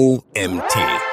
OMT. 0.00 1.09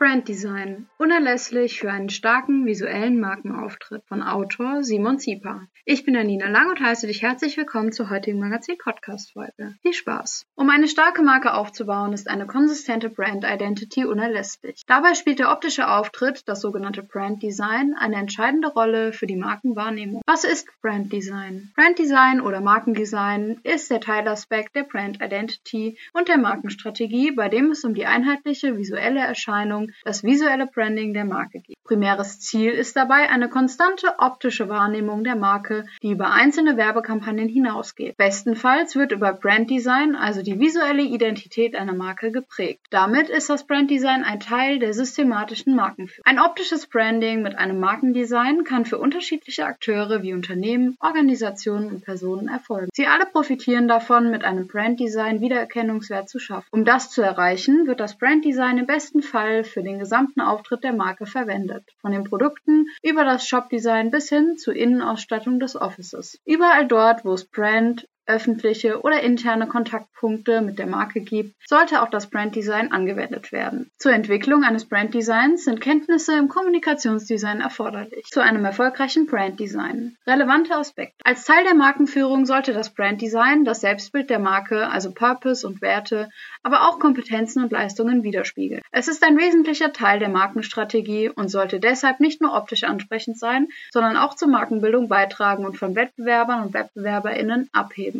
Brand 0.00 0.28
Design. 0.28 0.88
Unerlässlich 0.96 1.78
für 1.78 1.92
einen 1.92 2.08
starken 2.08 2.64
visuellen 2.64 3.20
Markenauftritt 3.20 4.02
von 4.06 4.22
Autor 4.22 4.82
Simon 4.82 5.18
Zieper. 5.18 5.66
Ich 5.84 6.06
bin 6.06 6.14
Janina 6.14 6.48
Lang 6.48 6.70
und 6.70 6.80
heiße 6.80 7.06
dich 7.06 7.20
herzlich 7.20 7.58
willkommen 7.58 7.92
zur 7.92 8.08
heutigen 8.08 8.38
Magazin-Podcast-Folge. 8.38 9.74
Viel 9.82 9.92
Spaß! 9.92 10.46
Um 10.54 10.70
eine 10.70 10.88
starke 10.88 11.22
Marke 11.22 11.52
aufzubauen, 11.52 12.14
ist 12.14 12.30
eine 12.30 12.46
konsistente 12.46 13.10
Brand 13.10 13.44
Identity 13.44 14.06
unerlässlich. 14.06 14.84
Dabei 14.86 15.12
spielt 15.12 15.38
der 15.38 15.52
optische 15.52 15.86
Auftritt, 15.90 16.48
das 16.48 16.62
sogenannte 16.62 17.02
Brand 17.02 17.42
Design, 17.42 17.94
eine 17.98 18.16
entscheidende 18.16 18.68
Rolle 18.68 19.12
für 19.12 19.26
die 19.26 19.36
Markenwahrnehmung. 19.36 20.22
Was 20.26 20.44
ist 20.44 20.66
Brand 20.80 21.12
Design? 21.12 21.72
Brand 21.76 21.98
Design 21.98 22.40
oder 22.40 22.62
Markendesign 22.62 23.60
ist 23.64 23.90
der 23.90 24.00
Teilaspekt 24.00 24.74
der 24.74 24.84
Brand 24.84 25.20
Identity 25.20 25.98
und 26.14 26.28
der 26.28 26.38
Markenstrategie, 26.38 27.32
bei 27.32 27.50
dem 27.50 27.72
es 27.72 27.84
um 27.84 27.92
die 27.92 28.06
einheitliche 28.06 28.78
visuelle 28.78 29.20
Erscheinung 29.20 29.89
das 30.04 30.24
visuelle 30.24 30.66
Branding 30.66 31.14
der 31.14 31.24
Marke 31.24 31.60
geht. 31.60 31.76
Primäres 31.84 32.40
Ziel 32.40 32.70
ist 32.70 32.96
dabei 32.96 33.28
eine 33.30 33.48
konstante 33.48 34.14
optische 34.18 34.68
Wahrnehmung 34.68 35.24
der 35.24 35.36
Marke, 35.36 35.84
die 36.02 36.12
über 36.12 36.30
einzelne 36.30 36.76
Werbekampagnen 36.76 37.48
hinausgeht. 37.48 38.16
Bestenfalls 38.16 38.94
wird 38.94 39.12
über 39.12 39.32
Branddesign, 39.32 40.14
also 40.14 40.42
die 40.42 40.60
visuelle 40.60 41.02
Identität 41.02 41.74
einer 41.74 41.94
Marke, 41.94 42.30
geprägt. 42.30 42.86
Damit 42.90 43.28
ist 43.28 43.50
das 43.50 43.66
Branddesign 43.66 44.22
ein 44.22 44.40
Teil 44.40 44.78
der 44.78 44.94
systematischen 44.94 45.74
Markenführung. 45.74 46.24
Ein 46.24 46.38
optisches 46.38 46.86
Branding 46.86 47.42
mit 47.42 47.58
einem 47.58 47.80
Markendesign 47.80 48.64
kann 48.64 48.84
für 48.84 48.98
unterschiedliche 48.98 49.64
Akteure 49.64 50.22
wie 50.22 50.34
Unternehmen, 50.34 50.96
Organisationen 51.00 51.88
und 51.88 52.04
Personen 52.04 52.48
erfolgen. 52.48 52.90
Sie 52.94 53.06
alle 53.06 53.26
profitieren 53.26 53.88
davon, 53.88 54.30
mit 54.30 54.44
einem 54.44 54.66
Branddesign 54.66 55.40
Wiedererkennungswert 55.40 56.28
zu 56.28 56.38
schaffen. 56.38 56.68
Um 56.70 56.84
das 56.84 57.10
zu 57.10 57.22
erreichen, 57.22 57.86
wird 57.86 58.00
das 58.00 58.16
Branddesign 58.16 58.78
im 58.78 58.86
besten 58.86 59.22
Fall 59.22 59.64
für 59.64 59.79
für 59.80 59.84
den 59.84 59.98
gesamten 59.98 60.42
Auftritt 60.42 60.84
der 60.84 60.92
Marke 60.92 61.24
verwendet, 61.24 61.88
von 62.02 62.12
den 62.12 62.24
Produkten 62.24 62.84
über 63.02 63.24
das 63.24 63.46
Shopdesign 63.48 64.10
bis 64.10 64.28
hin 64.28 64.58
zur 64.58 64.76
Innenausstattung 64.76 65.58
des 65.58 65.74
Offices. 65.74 66.38
Überall 66.44 66.86
dort, 66.86 67.24
wo 67.24 67.32
es 67.32 67.46
Brand, 67.46 68.06
öffentliche 68.30 69.02
oder 69.02 69.20
interne 69.20 69.66
Kontaktpunkte 69.66 70.60
mit 70.60 70.78
der 70.78 70.86
Marke 70.86 71.20
gibt, 71.20 71.54
sollte 71.66 72.02
auch 72.02 72.10
das 72.10 72.28
Branddesign 72.28 72.92
angewendet 72.92 73.52
werden. 73.52 73.90
Zur 73.98 74.12
Entwicklung 74.12 74.64
eines 74.64 74.84
Branddesigns 74.84 75.64
sind 75.64 75.80
Kenntnisse 75.80 76.36
im 76.36 76.48
Kommunikationsdesign 76.48 77.60
erforderlich. 77.60 78.26
Zu 78.26 78.40
einem 78.40 78.64
erfolgreichen 78.64 79.26
Branddesign. 79.26 80.16
Relevante 80.26 80.74
Aspekte. 80.74 81.16
Als 81.24 81.44
Teil 81.44 81.64
der 81.64 81.74
Markenführung 81.74 82.46
sollte 82.46 82.72
das 82.72 82.90
Branddesign 82.90 83.64
das 83.64 83.80
Selbstbild 83.80 84.30
der 84.30 84.38
Marke, 84.38 84.88
also 84.88 85.12
Purpose 85.12 85.66
und 85.66 85.80
Werte, 85.82 86.28
aber 86.62 86.88
auch 86.88 86.98
Kompetenzen 86.98 87.62
und 87.62 87.72
Leistungen 87.72 88.22
widerspiegeln. 88.22 88.82
Es 88.92 89.08
ist 89.08 89.24
ein 89.24 89.38
wesentlicher 89.38 89.92
Teil 89.92 90.18
der 90.18 90.28
Markenstrategie 90.28 91.30
und 91.30 91.48
sollte 91.48 91.80
deshalb 91.80 92.20
nicht 92.20 92.40
nur 92.40 92.54
optisch 92.54 92.84
ansprechend 92.84 93.38
sein, 93.38 93.68
sondern 93.92 94.16
auch 94.16 94.34
zur 94.34 94.48
Markenbildung 94.48 95.08
beitragen 95.08 95.64
und 95.64 95.78
von 95.78 95.94
Wettbewerbern 95.94 96.62
und 96.62 96.74
Wettbewerberinnen 96.74 97.68
abheben. 97.72 98.19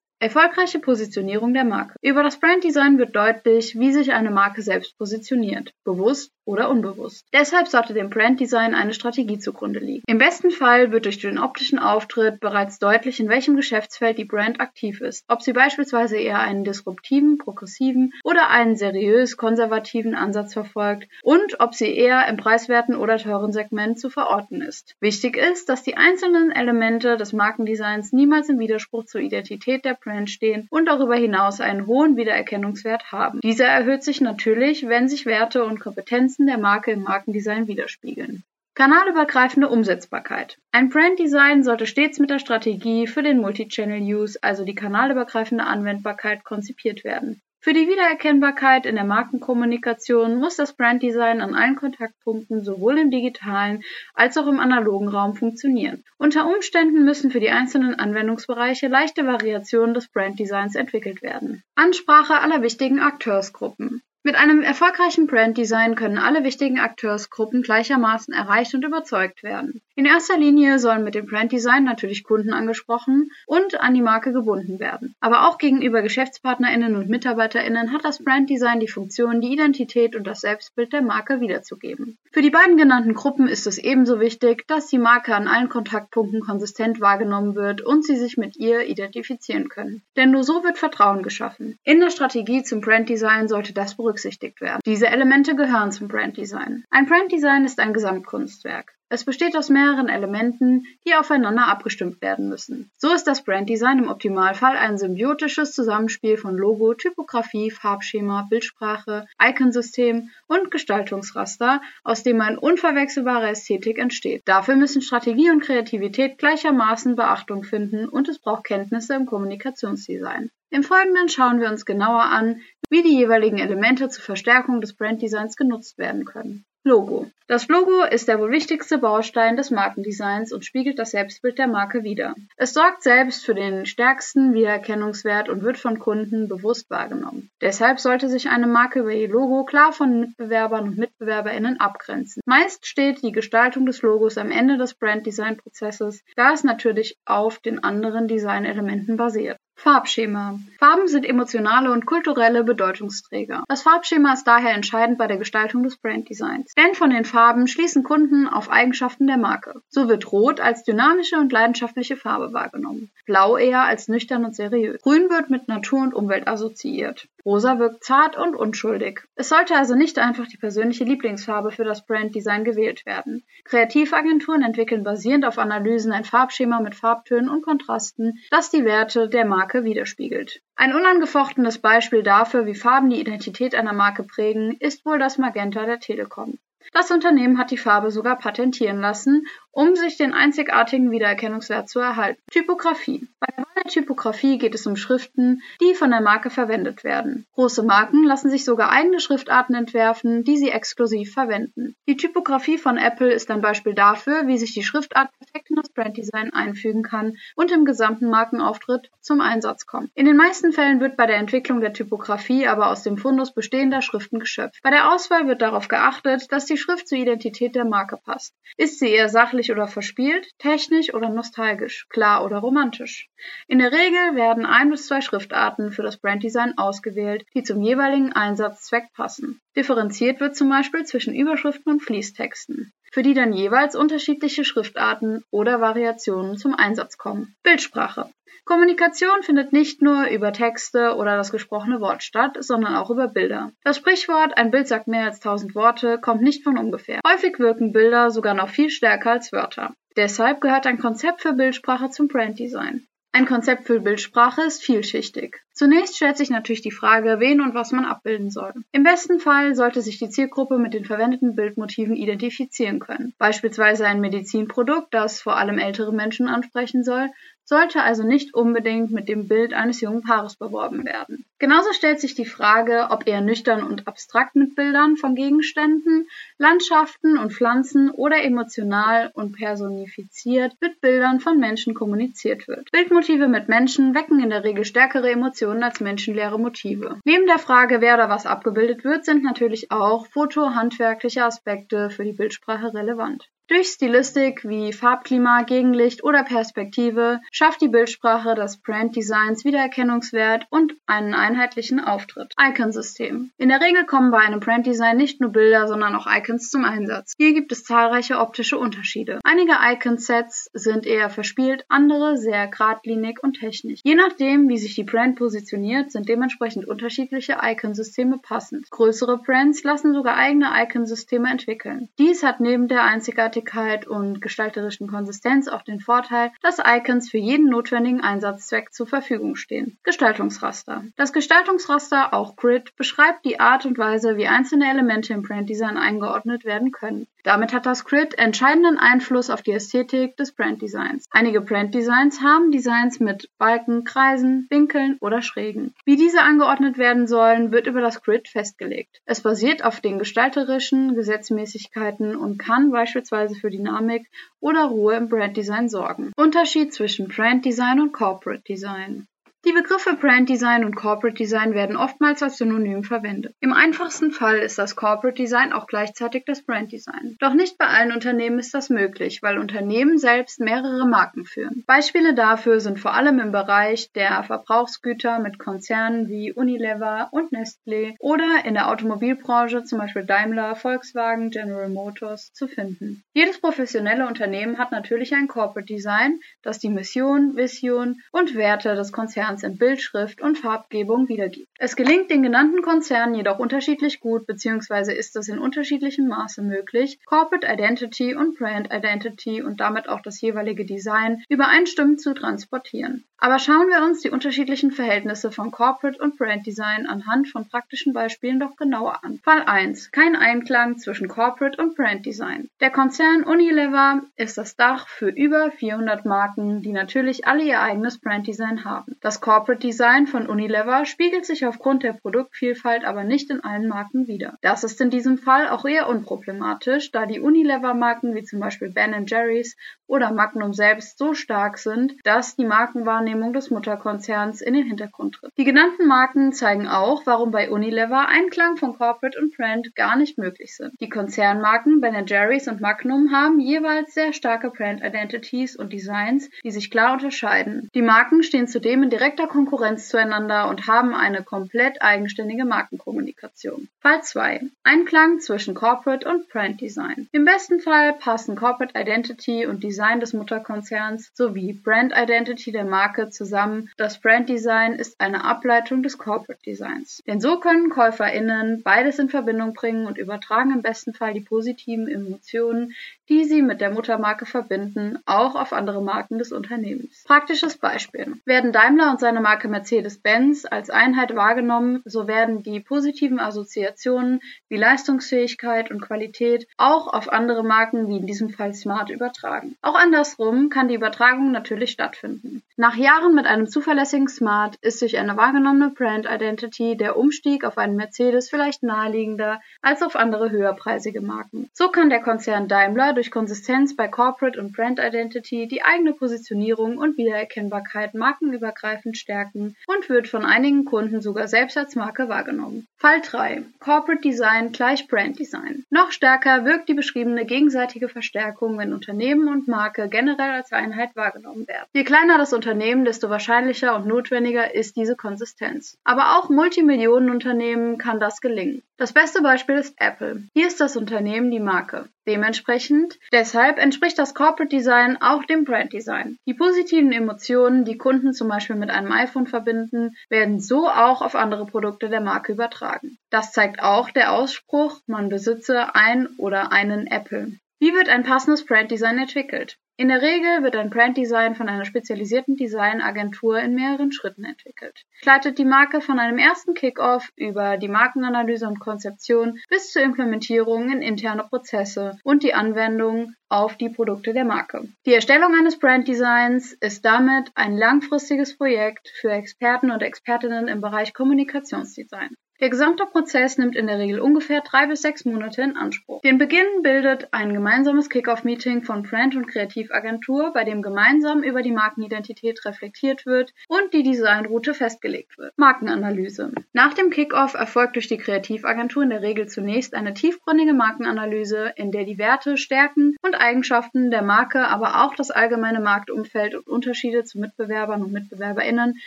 Erfolgreiche 0.21 0.77
Positionierung 0.77 1.55
der 1.55 1.63
Marke. 1.63 1.95
Über 1.99 2.21
das 2.21 2.39
Branddesign 2.39 2.99
wird 2.99 3.15
deutlich, 3.15 3.79
wie 3.79 3.91
sich 3.91 4.13
eine 4.13 4.29
Marke 4.29 4.61
selbst 4.61 4.95
positioniert, 4.99 5.73
bewusst 5.83 6.31
oder 6.45 6.69
unbewusst. 6.69 7.25
Deshalb 7.33 7.67
sollte 7.67 7.95
dem 7.95 8.11
Branddesign 8.11 8.75
eine 8.75 8.93
Strategie 8.93 9.39
zugrunde 9.39 9.79
liegen. 9.79 10.03
Im 10.05 10.19
besten 10.19 10.51
Fall 10.51 10.91
wird 10.91 11.05
durch 11.05 11.17
den 11.17 11.39
optischen 11.39 11.79
Auftritt 11.79 12.39
bereits 12.39 12.77
deutlich, 12.77 13.19
in 13.19 13.29
welchem 13.29 13.55
Geschäftsfeld 13.55 14.19
die 14.19 14.25
Brand 14.25 14.61
aktiv 14.61 15.01
ist, 15.01 15.23
ob 15.27 15.41
sie 15.41 15.53
beispielsweise 15.53 16.17
eher 16.17 16.39
einen 16.39 16.63
disruptiven, 16.63 17.39
progressiven 17.39 18.13
oder 18.23 18.49
einen 18.49 18.75
seriös 18.75 19.37
konservativen 19.37 20.13
Ansatz 20.13 20.53
verfolgt 20.53 21.07
und 21.23 21.59
ob 21.59 21.73
sie 21.73 21.95
eher 21.95 22.27
im 22.27 22.37
preiswerten 22.37 22.95
oder 22.95 23.17
teuren 23.17 23.53
Segment 23.53 23.99
zu 23.99 24.11
verorten 24.11 24.61
ist. 24.61 24.93
Wichtig 24.99 25.35
ist, 25.35 25.67
dass 25.67 25.81
die 25.81 25.97
einzelnen 25.97 26.51
Elemente 26.51 27.17
des 27.17 27.33
Markendesigns 27.33 28.11
niemals 28.13 28.49
im 28.49 28.59
Widerspruch 28.59 29.05
zur 29.05 29.21
Identität 29.21 29.83
der 29.83 29.95
Brand 29.95 30.10
Brand 30.11 30.29
stehen 30.29 30.67
und 30.69 30.85
darüber 30.87 31.15
hinaus 31.15 31.61
einen 31.61 31.87
hohen 31.87 32.17
Wiedererkennungswert 32.17 33.11
haben. 33.11 33.39
Dieser 33.41 33.65
erhöht 33.65 34.03
sich 34.03 34.19
natürlich, 34.19 34.87
wenn 34.87 35.07
sich 35.07 35.25
Werte 35.25 35.63
und 35.63 35.79
Kompetenzen 35.79 36.47
der 36.47 36.57
Marke 36.57 36.91
im 36.91 37.03
Markendesign 37.03 37.67
widerspiegeln. 37.67 38.43
Kanalübergreifende 38.73 39.69
Umsetzbarkeit. 39.69 40.57
Ein 40.71 40.89
Branddesign 40.89 41.63
sollte 41.63 41.85
stets 41.87 42.19
mit 42.19 42.29
der 42.29 42.39
Strategie 42.39 43.07
für 43.07 43.21
den 43.21 43.39
Multichannel-Use, 43.39 44.39
also 44.41 44.65
die 44.65 44.75
kanalübergreifende 44.75 45.65
Anwendbarkeit, 45.65 46.43
konzipiert 46.43 47.03
werden. 47.03 47.41
Für 47.63 47.73
die 47.73 47.87
Wiedererkennbarkeit 47.87 48.87
in 48.87 48.95
der 48.95 49.03
Markenkommunikation 49.03 50.39
muss 50.39 50.55
das 50.55 50.73
Branddesign 50.73 51.41
an 51.41 51.53
allen 51.53 51.75
Kontaktpunkten 51.75 52.63
sowohl 52.63 52.97
im 52.97 53.11
digitalen 53.11 53.83
als 54.15 54.35
auch 54.37 54.47
im 54.47 54.59
analogen 54.59 55.07
Raum 55.07 55.35
funktionieren. 55.35 56.03
Unter 56.17 56.47
Umständen 56.47 57.05
müssen 57.05 57.29
für 57.29 57.39
die 57.39 57.51
einzelnen 57.51 57.93
Anwendungsbereiche 57.93 58.87
leichte 58.87 59.27
Variationen 59.27 59.93
des 59.93 60.07
Branddesigns 60.07 60.73
entwickelt 60.73 61.21
werden. 61.21 61.61
Ansprache 61.75 62.39
aller 62.39 62.63
wichtigen 62.63 62.99
Akteursgruppen. 62.99 64.01
Mit 64.23 64.35
einem 64.35 64.63
erfolgreichen 64.63 65.27
Branddesign 65.27 65.93
können 65.95 66.17
alle 66.17 66.43
wichtigen 66.43 66.79
Akteursgruppen 66.79 67.61
gleichermaßen 67.61 68.33
erreicht 68.33 68.73
und 68.73 68.83
überzeugt 68.83 69.43
werden. 69.43 69.81
In 69.95 70.05
erster 70.05 70.37
Linie 70.37 70.79
sollen 70.79 71.03
mit 71.03 71.15
dem 71.15 71.25
Branddesign 71.25 71.83
natürlich 71.83 72.23
Kunden 72.23 72.53
angesprochen 72.53 73.29
und 73.45 73.81
an 73.81 73.93
die 73.93 74.01
Marke 74.01 74.31
gebunden 74.31 74.79
werden. 74.79 75.15
Aber 75.19 75.47
auch 75.47 75.57
gegenüber 75.57 76.01
GeschäftspartnerInnen 76.01 76.95
und 76.95 77.09
MitarbeiterInnen 77.09 77.91
hat 77.91 78.05
das 78.05 78.23
Branddesign 78.23 78.79
die 78.79 78.87
Funktion, 78.87 79.41
die 79.41 79.51
Identität 79.51 80.15
und 80.15 80.25
das 80.25 80.41
Selbstbild 80.41 80.93
der 80.93 81.01
Marke 81.01 81.41
wiederzugeben. 81.41 82.17
Für 82.31 82.41
die 82.41 82.49
beiden 82.49 82.77
genannten 82.77 83.13
Gruppen 83.13 83.47
ist 83.47 83.67
es 83.67 83.77
ebenso 83.77 84.21
wichtig, 84.21 84.65
dass 84.67 84.87
die 84.87 84.97
Marke 84.97 85.35
an 85.35 85.49
allen 85.49 85.67
Kontaktpunkten 85.67 86.39
konsistent 86.39 87.01
wahrgenommen 87.01 87.55
wird 87.55 87.81
und 87.81 88.05
sie 88.05 88.15
sich 88.15 88.37
mit 88.37 88.55
ihr 88.55 88.87
identifizieren 88.87 89.67
können. 89.67 90.03
Denn 90.15 90.31
nur 90.31 90.45
so 90.45 90.63
wird 90.63 90.77
Vertrauen 90.77 91.21
geschaffen. 91.21 91.77
In 91.83 91.99
der 91.99 92.11
Strategie 92.11 92.63
zum 92.63 92.79
Branddesign 92.79 93.49
sollte 93.49 93.73
das 93.73 93.97
berücksichtigt 93.97 94.61
werden. 94.61 94.79
Diese 94.85 95.07
Elemente 95.07 95.55
gehören 95.55 95.91
zum 95.91 96.07
Branddesign. 96.07 96.85
Ein 96.89 97.07
Branddesign 97.07 97.65
ist 97.65 97.79
ein 97.79 97.93
Gesamtkunstwerk. 97.93 98.93
Es 99.13 99.25
besteht 99.25 99.57
aus 99.57 99.67
mehreren 99.67 100.07
Elementen, 100.07 100.85
die 101.05 101.15
aufeinander 101.15 101.67
abgestimmt 101.67 102.21
werden 102.21 102.47
müssen. 102.47 102.89
So 102.95 103.11
ist 103.13 103.25
das 103.25 103.43
Branddesign 103.43 103.99
im 103.99 104.07
Optimalfall 104.07 104.77
ein 104.77 104.97
symbiotisches 104.97 105.73
Zusammenspiel 105.73 106.37
von 106.37 106.55
Logo, 106.55 106.93
Typografie, 106.93 107.71
Farbschema, 107.71 108.47
Bildsprache, 108.49 109.27
Iconsystem 109.37 110.29
und 110.47 110.71
Gestaltungsraster, 110.71 111.81
aus 112.05 112.23
dem 112.23 112.39
eine 112.39 112.57
unverwechselbare 112.57 113.49
Ästhetik 113.49 113.99
entsteht. 113.99 114.43
Dafür 114.45 114.77
müssen 114.77 115.01
Strategie 115.01 115.51
und 115.51 115.61
Kreativität 115.61 116.37
gleichermaßen 116.37 117.17
Beachtung 117.17 117.65
finden 117.65 118.07
und 118.07 118.29
es 118.29 118.39
braucht 118.39 118.63
Kenntnisse 118.63 119.15
im 119.15 119.25
Kommunikationsdesign. 119.25 120.51
Im 120.69 120.83
Folgenden 120.83 121.27
schauen 121.27 121.59
wir 121.59 121.67
uns 121.67 121.85
genauer 121.85 122.23
an, 122.23 122.61
wie 122.89 123.03
die 123.03 123.17
jeweiligen 123.17 123.57
Elemente 123.57 124.07
zur 124.07 124.23
Verstärkung 124.23 124.79
des 124.79 124.95
Branddesigns 124.95 125.57
genutzt 125.57 125.97
werden 125.97 126.23
können. 126.23 126.63
Logo. 126.83 127.29
Das 127.47 127.67
Logo 127.67 128.01
ist 128.03 128.27
der 128.27 128.39
wohl 128.39 128.49
wichtigste 128.49 128.97
Baustein 128.97 129.55
des 129.55 129.69
Markendesigns 129.69 130.51
und 130.51 130.65
spiegelt 130.65 130.97
das 130.97 131.11
Selbstbild 131.11 131.59
der 131.59 131.67
Marke 131.67 132.03
wider. 132.03 132.33
Es 132.57 132.73
sorgt 132.73 133.03
selbst 133.03 133.45
für 133.45 133.53
den 133.53 133.85
stärksten 133.85 134.53
Wiedererkennungswert 134.53 135.47
und 135.47 135.61
wird 135.61 135.77
von 135.77 135.99
Kunden 135.99 136.47
bewusst 136.47 136.89
wahrgenommen. 136.89 137.51
Deshalb 137.61 137.99
sollte 137.99 138.29
sich 138.29 138.49
eine 138.49 138.65
Marke 138.65 139.01
über 139.01 139.11
ihr 139.11 139.29
Logo 139.29 139.63
klar 139.65 139.93
von 139.93 140.21
Mitbewerbern 140.21 140.87
und 140.87 140.97
Mitbewerberinnen 140.97 141.79
abgrenzen. 141.79 142.41
Meist 142.45 142.87
steht 142.87 143.21
die 143.21 143.31
Gestaltung 143.31 143.85
des 143.85 144.01
Logos 144.01 144.39
am 144.39 144.49
Ende 144.49 144.77
des 144.77 144.95
Branddesign-Prozesses, 144.95 146.23
da 146.35 146.53
es 146.53 146.63
natürlich 146.63 147.17
auf 147.25 147.59
den 147.59 147.83
anderen 147.83 148.27
Designelementen 148.27 149.17
basiert. 149.17 149.57
Farbschema. 149.83 150.59
Farben 150.77 151.07
sind 151.07 151.25
emotionale 151.25 151.91
und 151.91 152.05
kulturelle 152.05 152.63
Bedeutungsträger. 152.63 153.63
Das 153.67 153.81
Farbschema 153.81 154.33
ist 154.33 154.43
daher 154.43 154.75
entscheidend 154.75 155.17
bei 155.17 155.25
der 155.25 155.37
Gestaltung 155.37 155.81
des 155.81 155.97
Branddesigns. 155.97 156.71
Denn 156.75 156.93
von 156.93 157.09
den 157.09 157.25
Farben 157.25 157.65
schließen 157.65 158.03
Kunden 158.03 158.47
auf 158.47 158.69
Eigenschaften 158.69 159.25
der 159.25 159.37
Marke. 159.37 159.81
So 159.89 160.07
wird 160.07 160.31
Rot 160.31 160.59
als 160.59 160.83
dynamische 160.83 161.37
und 161.37 161.51
leidenschaftliche 161.51 162.15
Farbe 162.15 162.53
wahrgenommen, 162.53 163.09
Blau 163.25 163.57
eher 163.57 163.81
als 163.81 164.07
nüchtern 164.07 164.45
und 164.45 164.55
seriös. 164.55 165.01
Grün 165.01 165.31
wird 165.31 165.49
mit 165.49 165.67
Natur 165.67 166.01
und 166.01 166.13
Umwelt 166.13 166.47
assoziiert. 166.47 167.27
Rosa 167.43 167.79
wirkt 167.79 168.03
zart 168.03 168.37
und 168.37 168.55
unschuldig. 168.55 169.21
Es 169.35 169.49
sollte 169.49 169.75
also 169.75 169.95
nicht 169.95 170.19
einfach 170.19 170.47
die 170.47 170.57
persönliche 170.57 171.05
Lieblingsfarbe 171.05 171.71
für 171.71 171.83
das 171.83 172.05
Branddesign 172.05 172.63
gewählt 172.63 173.05
werden. 173.07 173.43
Kreativagenturen 173.63 174.61
entwickeln 174.61 175.03
basierend 175.03 175.45
auf 175.45 175.57
Analysen 175.57 176.11
ein 176.11 176.23
Farbschema 176.23 176.79
mit 176.81 176.93
Farbtönen 176.93 177.49
und 177.49 177.63
Kontrasten, 177.63 178.39
das 178.51 178.69
die 178.69 178.85
Werte 178.85 179.27
der 179.27 179.45
Marke 179.45 179.70
Marke 179.71 179.85
widerspiegelt. 179.85 180.61
Ein 180.75 180.93
unangefochtenes 180.93 181.77
Beispiel 181.77 182.23
dafür, 182.23 182.65
wie 182.65 182.75
Farben 182.75 183.09
die 183.09 183.21
Identität 183.21 183.73
einer 183.73 183.93
Marke 183.93 184.23
prägen, 184.23 184.75
ist 184.77 185.05
wohl 185.05 185.17
das 185.17 185.37
Magenta 185.37 185.85
der 185.85 186.01
Telekom. 186.01 186.59
Das 186.91 187.09
Unternehmen 187.09 187.57
hat 187.57 187.71
die 187.71 187.77
Farbe 187.77 188.11
sogar 188.11 188.37
patentieren 188.37 188.99
lassen 188.99 189.45
um 189.71 189.95
sich 189.95 190.17
den 190.17 190.33
einzigartigen 190.33 191.11
Wiedererkennungswert 191.11 191.89
zu 191.89 191.99
erhalten. 191.99 192.41
Typografie. 192.51 193.27
Bei 193.39 193.47
der 193.55 193.63
Wahl 193.63 193.71
der 193.83 193.91
Typografie 193.91 194.57
geht 194.57 194.75
es 194.75 194.85
um 194.85 194.95
Schriften, 194.95 195.61
die 195.81 195.95
von 195.95 196.11
der 196.11 196.21
Marke 196.21 196.49
verwendet 196.49 197.03
werden. 197.03 197.45
Große 197.53 197.83
Marken 197.83 198.23
lassen 198.23 198.49
sich 198.49 198.65
sogar 198.65 198.91
eigene 198.91 199.19
Schriftarten 199.19 199.75
entwerfen, 199.75 200.43
die 200.43 200.57
sie 200.57 200.69
exklusiv 200.69 201.33
verwenden. 201.33 201.95
Die 202.07 202.17
Typografie 202.17 202.77
von 202.77 202.97
Apple 202.97 203.31
ist 203.31 203.49
ein 203.49 203.61
Beispiel 203.61 203.93
dafür, 203.93 204.47
wie 204.47 204.57
sich 204.57 204.73
die 204.73 204.83
Schriftart 204.83 205.29
perfekt 205.37 205.69
in 205.69 205.77
das 205.77 205.89
Branddesign 205.89 206.53
einfügen 206.53 207.03
kann 207.03 207.37
und 207.55 207.71
im 207.71 207.85
gesamten 207.85 208.29
Markenauftritt 208.29 209.09
zum 209.19 209.41
Einsatz 209.41 209.85
kommt. 209.85 210.11
In 210.15 210.25
den 210.25 210.37
meisten 210.37 210.73
Fällen 210.73 210.99
wird 210.99 211.17
bei 211.17 211.25
der 211.25 211.37
Entwicklung 211.37 211.81
der 211.81 211.93
Typografie 211.93 212.67
aber 212.67 212.89
aus 212.89 213.03
dem 213.03 213.17
Fundus 213.17 213.53
bestehender 213.53 214.01
Schriften 214.01 214.39
geschöpft. 214.39 214.79
Bei 214.83 214.89
der 214.89 215.11
Auswahl 215.11 215.47
wird 215.47 215.61
darauf 215.61 215.87
geachtet, 215.87 216.51
dass 216.51 216.65
die 216.65 216.77
Schrift 216.77 217.07
zur 217.07 217.17
Identität 217.17 217.75
der 217.75 217.85
Marke 217.85 218.17
passt. 218.17 218.53
Ist 218.77 218.99
sie 218.99 219.09
eher 219.09 219.29
sachlich 219.29 219.60
oder 219.69 219.87
verspielt, 219.87 220.47
technisch 220.57 221.13
oder 221.13 221.29
nostalgisch, 221.29 222.07
klar 222.09 222.43
oder 222.45 222.57
romantisch? 222.57 223.29
In 223.67 223.79
der 223.79 223.91
Regel 223.91 224.35
werden 224.35 224.65
ein 224.65 224.89
bis 224.89 225.07
zwei 225.07 225.21
Schriftarten 225.21 225.91
für 225.91 226.01
das 226.01 226.17
Branddesign 226.17 226.77
ausgewählt, 226.77 227.45
die 227.53 227.63
zum 227.63 227.81
jeweiligen 227.81 228.33
Einsatzzweck 228.33 229.11
passen. 229.13 229.59
Differenziert 229.75 230.39
wird 230.39 230.55
zum 230.55 230.69
Beispiel 230.69 231.03
zwischen 231.03 231.35
Überschriften 231.35 231.91
und 231.91 232.01
Fließtexten, 232.01 232.91
für 233.11 233.21
die 233.21 233.33
dann 233.33 233.53
jeweils 233.53 233.95
unterschiedliche 233.95 234.65
Schriftarten 234.65 235.43
oder 235.51 235.81
Variationen 235.81 236.57
zum 236.57 236.73
Einsatz 236.73 237.17
kommen. 237.17 237.55
Bildsprache. 237.61 238.29
Kommunikation 238.65 239.43
findet 239.43 239.73
nicht 239.73 240.01
nur 240.01 240.27
über 240.27 240.53
Texte 240.53 241.15
oder 241.15 241.35
das 241.37 241.51
gesprochene 241.51 242.01
Wort 242.01 242.23
statt, 242.23 242.57
sondern 242.59 242.95
auch 242.95 243.09
über 243.09 243.27
Bilder. 243.27 243.71
Das 243.83 243.97
Sprichwort 243.97 244.57
ein 244.57 244.71
Bild 244.71 244.87
sagt 244.87 245.07
mehr 245.07 245.25
als 245.25 245.39
tausend 245.39 245.75
Worte 245.75 246.19
kommt 246.19 246.41
nicht 246.41 246.63
von 246.63 246.77
ungefähr. 246.77 247.19
Häufig 247.27 247.59
wirken 247.59 247.91
Bilder 247.91 248.31
sogar 248.31 248.53
noch 248.53 248.69
viel 248.69 248.89
stärker 248.89 249.31
als 249.31 249.51
Wörter. 249.51 249.93
Deshalb 250.17 250.61
gehört 250.61 250.87
ein 250.87 250.99
Konzept 250.99 251.41
für 251.41 251.53
Bildsprache 251.53 252.09
zum 252.09 252.27
Branddesign. 252.27 253.07
Ein 253.33 253.45
Konzept 253.45 253.87
für 253.87 254.01
Bildsprache 254.01 254.61
ist 254.63 254.83
vielschichtig. 254.83 255.61
Zunächst 255.71 256.17
stellt 256.17 256.35
sich 256.35 256.49
natürlich 256.49 256.81
die 256.81 256.91
Frage, 256.91 257.39
wen 257.39 257.61
und 257.61 257.73
was 257.73 257.93
man 257.93 258.03
abbilden 258.03 258.49
soll. 258.49 258.73
Im 258.91 259.03
besten 259.03 259.39
Fall 259.39 259.73
sollte 259.73 260.01
sich 260.01 260.19
die 260.19 260.29
Zielgruppe 260.29 260.77
mit 260.77 260.93
den 260.93 261.05
verwendeten 261.05 261.55
Bildmotiven 261.55 262.17
identifizieren 262.17 262.99
können. 262.99 263.33
Beispielsweise 263.37 264.05
ein 264.05 264.19
Medizinprodukt, 264.19 265.13
das 265.13 265.41
vor 265.41 265.55
allem 265.55 265.77
ältere 265.77 266.13
Menschen 266.13 266.49
ansprechen 266.49 267.05
soll, 267.05 267.29
sollte 267.63 268.01
also 268.01 268.23
nicht 268.23 268.53
unbedingt 268.53 269.11
mit 269.11 269.29
dem 269.29 269.47
Bild 269.47 269.73
eines 269.73 270.01
jungen 270.01 270.21
Paares 270.21 270.55
beworben 270.55 271.05
werden. 271.05 271.45
Genauso 271.59 271.93
stellt 271.93 272.19
sich 272.19 272.33
die 272.35 272.45
Frage, 272.45 273.07
ob 273.11 273.27
eher 273.27 273.41
nüchtern 273.41 273.83
und 273.83 274.07
abstrakt 274.07 274.55
mit 274.55 274.75
Bildern 274.75 275.15
von 275.15 275.35
Gegenständen, 275.35 276.27
Landschaften 276.57 277.37
und 277.37 277.53
Pflanzen 277.53 278.09
oder 278.09 278.43
emotional 278.43 279.31
und 279.33 279.55
personifiziert 279.55 280.73
mit 280.81 280.99
Bildern 281.01 281.39
von 281.39 281.59
Menschen 281.59 281.93
kommuniziert 281.93 282.67
wird. 282.67 282.91
Bildmotive 282.91 283.47
mit 283.47 283.69
Menschen 283.69 284.15
wecken 284.15 284.39
in 284.41 284.49
der 284.49 284.63
Regel 284.63 284.85
stärkere 284.85 285.29
Emotionen 285.29 285.83
als 285.83 285.99
menschenleere 285.99 286.59
Motive. 286.59 287.19
Neben 287.25 287.45
der 287.45 287.59
Frage, 287.59 288.01
wer 288.01 288.15
oder 288.15 288.29
was 288.29 288.45
abgebildet 288.45 289.03
wird, 289.03 289.23
sind 289.23 289.43
natürlich 289.43 289.91
auch 289.91 290.25
fotohandwerkliche 290.27 291.45
Aspekte 291.45 292.09
für 292.09 292.23
die 292.23 292.33
Bildsprache 292.33 292.93
relevant. 292.93 293.49
Durch 293.71 293.87
Stilistik 293.87 294.67
wie 294.67 294.91
Farbklima, 294.91 295.61
Gegenlicht 295.61 296.25
oder 296.25 296.43
Perspektive 296.43 297.39
schafft 297.53 297.79
die 297.79 297.87
Bildsprache 297.87 298.53
des 298.53 298.81
Branddesigns 298.81 299.63
Wiedererkennungswert 299.63 300.67
und 300.69 300.91
einen 301.05 301.33
einheitlichen 301.33 302.01
Auftritt. 302.01 302.53
Iconsystem. 302.59 303.49
In 303.57 303.69
der 303.69 303.79
Regel 303.79 304.05
kommen 304.05 304.29
bei 304.29 304.39
einem 304.39 304.59
Branddesign 304.59 305.15
nicht 305.15 305.39
nur 305.39 305.53
Bilder, 305.53 305.87
sondern 305.87 306.17
auch 306.17 306.27
Icons 306.27 306.69
zum 306.69 306.83
Einsatz. 306.83 307.31
Hier 307.37 307.53
gibt 307.53 307.71
es 307.71 307.85
zahlreiche 307.85 308.39
optische 308.39 308.77
Unterschiede. 308.77 309.39
Einige 309.45 309.77
Icon-Sets 309.81 310.69
sind 310.73 311.05
eher 311.05 311.29
verspielt, 311.29 311.85
andere 311.87 312.35
sehr 312.35 312.67
geradlinig 312.67 313.41
und 313.41 313.61
technisch. 313.61 314.01
Je 314.03 314.15
nachdem, 314.15 314.67
wie 314.67 314.79
sich 314.79 314.95
die 314.95 315.05
Brand 315.05 315.37
positioniert, 315.37 316.11
sind 316.11 316.27
dementsprechend 316.27 316.89
unterschiedliche 316.89 317.59
Iconsysteme 317.63 318.37
passend. 318.37 318.91
Größere 318.91 319.37
Brands 319.37 319.81
lassen 319.85 320.13
sogar 320.13 320.35
eigene 320.35 320.71
Iconsysteme 320.75 321.49
entwickeln. 321.49 322.09
Dies 322.19 322.43
hat 322.43 322.59
neben 322.59 322.89
der 322.89 323.05
einzigartigen 323.05 323.60
Nachhaltigkeit 323.61 324.07
und 324.07 324.41
gestalterischen 324.41 325.07
Konsistenz 325.07 325.67
auch 325.67 325.81
den 325.81 325.99
Vorteil, 325.99 326.51
dass 326.61 326.79
Icons 326.79 327.29
für 327.29 327.37
jeden 327.37 327.69
notwendigen 327.69 328.21
Einsatzzweck 328.21 328.93
zur 328.93 329.07
Verfügung 329.07 329.55
stehen. 329.55 329.97
Gestaltungsraster. 330.03 331.03
Das 331.15 331.33
Gestaltungsraster, 331.33 332.33
auch 332.33 332.55
Grid, 332.55 332.95
beschreibt 332.95 333.45
die 333.45 333.59
Art 333.59 333.85
und 333.85 333.97
Weise, 333.97 334.37
wie 334.37 334.47
einzelne 334.47 334.89
Elemente 334.89 335.33
im 335.33 335.43
Branddesign 335.43 335.97
eingeordnet 335.97 336.65
werden 336.65 336.91
können. 336.91 337.27
Damit 337.43 337.73
hat 337.73 337.85
das 337.85 338.05
Grid 338.05 338.37
entscheidenden 338.37 338.97
Einfluss 338.97 339.49
auf 339.49 339.61
die 339.61 339.71
Ästhetik 339.71 340.37
des 340.37 340.51
Branddesigns. 340.51 341.25
Einige 341.31 341.61
Branddesigns 341.61 342.41
haben 342.41 342.71
Designs 342.71 343.19
mit 343.19 343.49
Balken, 343.57 344.03
Kreisen, 344.03 344.67
Winkeln 344.69 345.17
oder 345.21 345.41
Schrägen. 345.41 345.93
Wie 346.05 346.15
diese 346.15 346.41
angeordnet 346.41 346.97
werden 346.97 347.27
sollen, 347.27 347.71
wird 347.71 347.87
über 347.87 348.01
das 348.01 348.21
Grid 348.21 348.47
festgelegt. 348.47 349.21
Es 349.25 349.41
basiert 349.41 349.83
auf 349.83 350.01
den 350.01 350.19
gestalterischen 350.19 351.15
Gesetzmäßigkeiten 351.15 352.35
und 352.35 352.57
kann 352.57 352.91
beispielsweise 352.91 353.55
für 353.55 353.69
Dynamik 353.69 354.27
oder 354.59 354.85
Ruhe 354.85 355.15
im 355.15 355.29
Branddesign 355.29 355.89
sorgen. 355.89 356.31
Unterschied 356.35 356.93
zwischen 356.93 357.27
Branddesign 357.27 357.99
und 357.99 358.13
Corporate 358.13 358.63
Design. 358.63 359.27
Die 359.63 359.73
Begriffe 359.73 360.15
Brand 360.15 360.49
Design 360.49 360.83
und 360.83 360.95
Corporate 360.95 361.35
Design 361.35 361.75
werden 361.75 361.95
oftmals 361.95 362.41
als 362.41 362.57
Synonym 362.57 363.03
verwendet. 363.03 363.53
Im 363.59 363.73
einfachsten 363.73 364.31
Fall 364.31 364.57
ist 364.57 364.79
das 364.79 364.95
Corporate 364.95 365.39
Design 365.39 365.71
auch 365.71 365.85
gleichzeitig 365.85 366.45
das 366.45 366.63
Brand 366.63 366.91
Design. 366.91 367.37
Doch 367.39 367.53
nicht 367.53 367.77
bei 367.77 367.85
allen 367.85 368.11
Unternehmen 368.11 368.57
ist 368.57 368.73
das 368.73 368.89
möglich, 368.89 369.43
weil 369.43 369.59
Unternehmen 369.59 370.17
selbst 370.17 370.59
mehrere 370.61 371.07
Marken 371.07 371.45
führen. 371.45 371.83
Beispiele 371.85 372.33
dafür 372.33 372.79
sind 372.79 372.99
vor 372.99 373.13
allem 373.13 373.37
im 373.37 373.51
Bereich 373.51 374.11
der 374.13 374.41
Verbrauchsgüter 374.43 375.37
mit 375.37 375.59
Konzernen 375.59 376.27
wie 376.27 376.51
Unilever 376.51 377.29
und 377.31 377.51
Nestlé 377.51 378.15
oder 378.17 378.65
in 378.65 378.73
der 378.73 378.89
Automobilbranche 378.89 379.83
zum 379.83 379.99
Beispiel 379.99 380.25
Daimler, 380.25 380.75
Volkswagen, 380.75 381.51
General 381.51 381.89
Motors 381.89 382.51
zu 382.53 382.67
finden. 382.67 383.23
Jedes 383.33 383.61
professionelle 383.61 384.25
Unternehmen 384.25 384.79
hat 384.79 384.91
natürlich 384.91 385.35
ein 385.35 385.47
Corporate 385.47 385.85
Design, 385.85 386.39
das 386.63 386.79
die 386.79 386.89
Mission, 386.89 387.55
Vision 387.55 388.21
und 388.31 388.55
Werte 388.55 388.95
des 388.95 389.11
Konzerns 389.11 389.50
Konzerns 389.51 389.63
in 389.63 389.77
Bildschrift 389.77 390.41
und 390.41 390.57
Farbgebung 390.57 391.27
wiedergibt. 391.27 391.69
Es 391.77 391.95
gelingt 391.97 392.31
den 392.31 392.41
genannten 392.41 392.81
Konzernen 392.81 393.35
jedoch 393.35 393.59
unterschiedlich 393.59 394.21
gut 394.21 394.47
bzw. 394.47 395.13
ist 395.13 395.35
es 395.35 395.49
in 395.49 395.59
unterschiedlichem 395.59 396.27
Maße 396.27 396.61
möglich, 396.61 397.19
Corporate 397.25 397.67
Identity 397.67 398.35
und 398.35 398.57
Brand 398.57 398.93
Identity 398.93 399.61
und 399.61 399.81
damit 399.81 400.07
auch 400.07 400.21
das 400.21 400.39
jeweilige 400.39 400.85
Design 400.85 401.43
übereinstimmend 401.49 402.21
zu 402.21 402.33
transportieren. 402.33 403.25
Aber 403.43 403.57
schauen 403.57 403.87
wir 403.87 404.05
uns 404.05 404.21
die 404.21 404.29
unterschiedlichen 404.29 404.91
Verhältnisse 404.91 405.51
von 405.51 405.71
Corporate 405.71 406.21
und 406.21 406.37
Brand 406.37 406.63
Design 406.67 407.07
anhand 407.07 407.47
von 407.47 407.67
praktischen 407.67 408.13
Beispielen 408.13 408.59
doch 408.59 408.75
genauer 408.75 409.23
an. 409.23 409.39
Fall 409.43 409.63
1. 409.63 410.11
Kein 410.11 410.35
Einklang 410.35 410.99
zwischen 410.99 411.27
Corporate 411.27 411.81
und 411.81 411.95
Brand 411.95 412.23
Design. 412.23 412.69
Der 412.81 412.91
Konzern 412.91 413.43
Unilever 413.43 414.21
ist 414.35 414.59
das 414.59 414.75
Dach 414.75 415.07
für 415.07 415.29
über 415.29 415.71
400 415.71 416.23
Marken, 416.23 416.83
die 416.83 416.91
natürlich 416.91 417.47
alle 417.47 417.63
ihr 417.63 417.81
eigenes 417.81 418.19
Brand 418.19 418.45
Design 418.45 418.85
haben. 418.85 419.15
Das 419.21 419.40
Corporate 419.41 419.79
Design 419.85 420.27
von 420.27 420.47
Unilever 420.47 421.05
spiegelt 421.05 421.45
sich 421.45 421.65
aufgrund 421.65 422.03
der 422.03 422.13
Produktvielfalt 422.13 423.03
aber 423.03 423.23
nicht 423.23 423.49
in 423.49 423.63
allen 423.63 423.87
Marken 423.87 424.27
wider. 424.27 424.57
Das 424.61 424.83
ist 424.83 425.01
in 425.01 425.09
diesem 425.09 425.37
Fall 425.37 425.67
auch 425.67 425.85
eher 425.85 426.07
unproblematisch, 426.07 427.11
da 427.11 427.25
die 427.25 427.39
Unilever 427.39 427.93
Marken 427.93 428.35
wie 428.35 428.43
zum 428.43 428.59
Beispiel 428.59 428.91
Ben 428.91 429.25
Jerry's 429.25 429.75
oder 430.07 430.31
Magnum 430.31 430.73
selbst 430.73 431.17
so 431.17 431.33
stark 431.33 431.77
sind, 431.77 432.15
dass 432.23 432.55
die 432.55 432.65
Markenwahrnehmung 432.65 433.41
Wahrnehmung 433.41 433.53
des 433.53 433.71
Mutterkonzerns 433.71 434.61
in 434.61 434.73
den 434.73 434.85
Hintergrund 434.85 435.35
tritt. 435.35 435.51
Die 435.57 435.63
genannten 435.63 436.07
Marken 436.07 436.53
zeigen 436.53 436.87
auch, 436.87 437.25
warum 437.25 437.51
bei 437.51 437.69
Unilever 437.69 438.27
Einklang 438.27 438.77
von 438.77 438.97
Corporate 438.97 439.39
und 439.39 439.55
Brand 439.55 439.95
gar 439.95 440.15
nicht 440.15 440.37
möglich 440.37 440.75
sind. 440.75 440.93
Die 440.99 441.09
Konzernmarken 441.09 442.01
Ben 442.01 442.25
Jerry's 442.25 442.67
und 442.67 442.81
Magnum 442.81 443.31
haben 443.31 443.59
jeweils 443.59 444.13
sehr 444.13 444.33
starke 444.33 444.69
Brand 444.69 445.01
Identities 445.03 445.75
und 445.75 445.91
Designs, 445.93 446.49
die 446.63 446.71
sich 446.71 446.91
klar 446.91 447.13
unterscheiden. 447.13 447.89
Die 447.95 448.01
Marken 448.01 448.43
stehen 448.43 448.67
zudem 448.67 449.03
in 449.03 449.09
direkter 449.09 449.30
Konkurrenz 449.35 450.09
zueinander 450.09 450.69
und 450.69 450.87
haben 450.87 451.13
eine 451.13 451.43
komplett 451.43 452.01
eigenständige 452.01 452.65
Markenkommunikation. 452.65 453.87
Fall 453.99 454.21
2. 454.23 454.61
Einklang 454.83 455.39
zwischen 455.39 455.75
Corporate 455.75 456.27
und 456.27 456.49
Brand 456.49 456.81
Design. 456.81 457.27
Im 457.31 457.45
besten 457.45 457.79
Fall 457.79 458.13
passen 458.13 458.55
Corporate 458.55 458.99
Identity 458.99 459.65
und 459.65 459.83
Design 459.83 460.19
des 460.19 460.33
Mutterkonzerns 460.33 461.31
sowie 461.33 461.73
Brand 461.73 462.13
Identity 462.15 462.71
der 462.71 462.85
Marke 462.85 463.29
zusammen. 463.29 463.89
Das 463.97 464.19
Branddesign 464.19 464.93
ist 464.93 465.21
eine 465.21 465.43
Ableitung 465.45 466.03
des 466.03 466.17
Corporate 466.17 466.61
Designs. 466.65 467.21
Denn 467.25 467.39
so 467.39 467.59
können 467.59 467.89
KäuferInnen 467.89 468.83
beides 468.83 469.19
in 469.19 469.29
Verbindung 469.29 469.73
bringen 469.73 470.07
und 470.07 470.17
übertragen 470.17 470.71
im 470.71 470.81
besten 470.81 471.13
Fall 471.13 471.33
die 471.33 471.41
positiven 471.41 472.07
Emotionen, 472.07 472.93
die 473.29 473.45
sie 473.45 473.61
mit 473.61 473.79
der 473.79 473.91
Muttermarke 473.91 474.45
verbinden, 474.45 475.17
auch 475.25 475.55
auf 475.55 475.71
andere 475.71 476.03
Marken 476.03 476.37
des 476.37 476.51
Unternehmens. 476.51 477.23
Praktisches 477.23 477.77
Beispiel. 477.77 478.33
Werden 478.43 478.73
Daimler 478.73 479.11
und 479.11 479.20
seine 479.21 479.39
Marke 479.39 479.69
Mercedes-Benz 479.69 480.65
als 480.69 480.89
Einheit 480.89 481.33
wahrgenommen, 481.33 482.01
so 482.03 482.27
werden 482.27 482.61
die 482.63 482.81
positiven 482.81 483.39
Assoziationen 483.39 484.41
wie 484.67 484.75
Leistungsfähigkeit 484.75 485.91
und 485.91 486.01
Qualität 486.01 486.67
auch 486.75 487.07
auf 487.07 487.31
andere 487.31 487.63
Marken, 487.63 488.09
wie 488.09 488.17
in 488.17 488.27
diesem 488.27 488.49
Fall 488.49 488.73
Smart, 488.73 489.09
übertragen. 489.09 489.77
Auch 489.81 489.95
andersrum 489.95 490.69
kann 490.69 490.89
die 490.89 490.95
Übertragung 490.95 491.51
natürlich 491.51 491.91
stattfinden. 491.91 492.61
Nach 492.75 492.95
Jahren 492.95 493.35
mit 493.35 493.45
einem 493.45 493.67
zuverlässigen 493.67 494.27
Smart 494.27 494.75
ist 494.81 495.01
durch 495.01 495.17
eine 495.19 495.37
wahrgenommene 495.37 495.91
Brand 495.91 496.25
Identity 496.25 496.97
der 496.97 497.15
Umstieg 497.15 497.63
auf 497.63 497.77
einen 497.77 497.95
Mercedes 497.95 498.49
vielleicht 498.49 498.81
naheliegender 498.81 499.61
als 499.83 500.01
auf 500.01 500.15
andere 500.15 500.49
höherpreisige 500.49 501.21
Marken. 501.21 501.69
So 501.73 501.89
kann 501.89 502.09
der 502.09 502.21
Konzern 502.21 502.67
Daimler 502.67 503.13
durch 503.13 503.29
Konsistenz 503.29 503.95
bei 503.95 504.07
Corporate 504.07 504.59
und 504.59 504.73
Brand 504.73 504.99
Identity 504.99 505.67
die 505.67 505.83
eigene 505.83 506.13
Positionierung 506.13 506.97
und 506.97 507.17
Wiedererkennbarkeit 507.17 508.15
markenübergreifend 508.15 509.10
stärken 509.13 509.75
und 509.87 510.09
wird 510.09 510.27
von 510.27 510.45
einigen 510.45 510.85
Kunden 510.85 511.21
sogar 511.21 511.47
selbst 511.47 511.77
als 511.77 511.95
Marke 511.95 512.29
wahrgenommen. 512.29 512.87
Fall 512.97 513.21
3. 513.21 513.63
Corporate 513.79 514.21
Design 514.21 514.71
gleich 514.71 515.07
Brand 515.07 515.39
Design. 515.39 515.85
Noch 515.89 516.11
stärker 516.11 516.65
wirkt 516.65 516.87
die 516.87 516.93
beschriebene 516.93 517.45
gegenseitige 517.45 518.09
Verstärkung, 518.09 518.77
wenn 518.77 518.93
Unternehmen 518.93 519.47
und 519.47 519.67
Marke 519.67 520.07
generell 520.07 520.51
als 520.51 520.71
Einheit 520.71 521.15
wahrgenommen 521.15 521.67
werden. 521.67 521.87
Je 521.93 522.03
kleiner 522.03 522.37
das 522.37 522.53
Unternehmen, 522.53 523.05
desto 523.05 523.29
wahrscheinlicher 523.29 523.95
und 523.95 524.05
notwendiger 524.05 524.75
ist 524.75 524.95
diese 524.95 525.15
Konsistenz. 525.15 525.97
Aber 526.03 526.37
auch 526.37 526.49
Multimillionenunternehmen 526.49 527.97
kann 527.97 528.19
das 528.19 528.41
gelingen. 528.41 528.83
Das 528.97 529.13
beste 529.13 529.41
Beispiel 529.41 529.77
ist 529.77 529.95
Apple. 529.97 530.43
Hier 530.53 530.67
ist 530.67 530.79
das 530.79 530.95
Unternehmen 530.95 531.49
die 531.49 531.59
Marke. 531.59 532.07
Dementsprechend, 532.31 533.19
deshalb 533.33 533.77
entspricht 533.77 534.17
das 534.17 534.33
Corporate 534.33 534.73
Design 534.73 535.17
auch 535.21 535.43
dem 535.43 535.65
Brand 535.65 535.91
Design. 535.91 536.37
Die 536.47 536.53
positiven 536.53 537.11
Emotionen, 537.11 537.83
die 537.83 537.97
Kunden 537.97 538.31
zum 538.31 538.47
Beispiel 538.47 538.77
mit 538.77 538.89
einem 538.89 539.11
iPhone 539.11 539.47
verbinden, 539.47 540.15
werden 540.29 540.61
so 540.61 540.87
auch 540.87 541.21
auf 541.21 541.35
andere 541.35 541.65
Produkte 541.65 542.07
der 542.07 542.21
Marke 542.21 542.53
übertragen. 542.53 543.17
Das 543.31 543.51
zeigt 543.51 543.83
auch 543.83 544.11
der 544.11 544.31
Ausspruch, 544.31 545.01
man 545.07 545.27
besitze 545.27 545.93
ein 545.93 546.27
oder 546.37 546.71
einen 546.71 547.05
Apple. 547.07 547.51
Wie 547.81 547.95
wird 547.95 548.09
ein 548.09 548.21
passendes 548.21 548.63
Branddesign 548.63 549.17
entwickelt? 549.17 549.79
In 549.97 550.09
der 550.09 550.21
Regel 550.21 550.61
wird 550.61 550.75
ein 550.75 550.91
Branddesign 550.91 551.55
von 551.55 551.67
einer 551.67 551.83
spezialisierten 551.83 552.55
Designagentur 552.55 553.59
in 553.59 553.73
mehreren 553.73 554.11
Schritten 554.11 554.43
entwickelt. 554.43 555.01
Leitet 555.23 555.57
die 555.57 555.65
Marke 555.65 555.99
von 555.99 556.19
einem 556.19 556.37
ersten 556.37 556.75
Kickoff 556.75 557.31
über 557.35 557.77
die 557.77 557.87
Markenanalyse 557.87 558.67
und 558.67 558.79
Konzeption 558.79 559.57
bis 559.67 559.91
zur 559.91 560.03
Implementierung 560.03 560.91
in 560.91 561.01
interne 561.01 561.43
Prozesse 561.43 562.19
und 562.23 562.43
die 562.43 562.53
Anwendung 562.53 563.33
auf 563.49 563.77
die 563.77 563.89
Produkte 563.89 564.33
der 564.33 564.45
Marke. 564.45 564.87
Die 565.07 565.15
Erstellung 565.15 565.55
eines 565.55 565.79
Branddesigns 565.79 566.73
ist 566.73 567.03
damit 567.03 567.49
ein 567.55 567.75
langfristiges 567.75 568.57
Projekt 568.57 569.11
für 569.19 569.31
Experten 569.31 569.89
und 569.89 570.03
Expertinnen 570.03 570.67
im 570.67 570.81
Bereich 570.81 571.15
Kommunikationsdesign. 571.15 572.35
Der 572.61 572.69
gesamte 572.69 573.07
Prozess 573.07 573.57
nimmt 573.57 573.75
in 573.75 573.87
der 573.87 573.97
Regel 573.97 574.19
ungefähr 574.19 574.61
drei 574.61 574.85
bis 574.85 575.01
sechs 575.01 575.25
Monate 575.25 575.63
in 575.63 575.75
Anspruch. 575.75 576.21
Den 576.21 576.37
Beginn 576.37 576.83
bildet 576.83 577.29
ein 577.31 577.55
gemeinsames 577.55 578.07
Kickoff-Meeting 578.07 578.83
von 578.83 579.01
Brand- 579.01 579.35
und 579.35 579.47
Kreativagentur, 579.47 580.53
bei 580.53 580.63
dem 580.63 580.83
gemeinsam 580.83 581.41
über 581.41 581.63
die 581.63 581.71
Markenidentität 581.71 582.63
reflektiert 582.63 583.25
wird 583.25 583.51
und 583.67 583.91
die 583.93 584.03
Designroute 584.03 584.75
festgelegt 584.75 585.39
wird. 585.39 585.57
Markenanalyse. 585.57 586.51
Nach 586.71 586.93
dem 586.93 587.09
Kickoff 587.09 587.55
erfolgt 587.55 587.95
durch 587.95 588.07
die 588.07 588.19
Kreativagentur 588.19 589.01
in 589.01 589.09
der 589.09 589.23
Regel 589.23 589.47
zunächst 589.47 589.95
eine 589.95 590.13
tiefgründige 590.13 590.73
Markenanalyse, 590.73 591.73
in 591.77 591.91
der 591.91 592.03
die 592.03 592.19
Werte, 592.19 592.57
Stärken 592.57 593.15
und 593.23 593.33
Eigenschaften 593.33 594.11
der 594.11 594.21
Marke, 594.21 594.67
aber 594.67 595.03
auch 595.03 595.15
das 595.15 595.31
allgemeine 595.31 595.79
Marktumfeld 595.79 596.53
und 596.53 596.67
Unterschiede 596.67 597.23
zu 597.23 597.39
Mitbewerbern 597.39 598.03
und 598.03 598.11
Mitbewerberinnen 598.11 598.99